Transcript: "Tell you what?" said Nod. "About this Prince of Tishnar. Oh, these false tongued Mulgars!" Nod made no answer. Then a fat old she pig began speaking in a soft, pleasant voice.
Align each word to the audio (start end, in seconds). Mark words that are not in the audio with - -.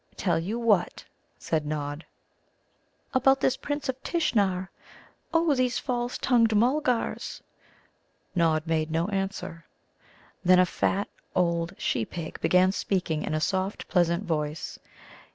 "Tell 0.17 0.39
you 0.39 0.57
what?" 0.57 1.05
said 1.37 1.63
Nod. 1.63 2.03
"About 3.13 3.39
this 3.39 3.55
Prince 3.55 3.87
of 3.87 4.01
Tishnar. 4.01 4.71
Oh, 5.31 5.53
these 5.53 5.77
false 5.77 6.17
tongued 6.17 6.55
Mulgars!" 6.55 7.43
Nod 8.33 8.65
made 8.65 8.89
no 8.89 9.09
answer. 9.09 9.63
Then 10.43 10.57
a 10.57 10.65
fat 10.65 11.07
old 11.35 11.75
she 11.77 12.03
pig 12.03 12.41
began 12.41 12.71
speaking 12.71 13.21
in 13.21 13.35
a 13.35 13.39
soft, 13.39 13.87
pleasant 13.89 14.23
voice. 14.23 14.79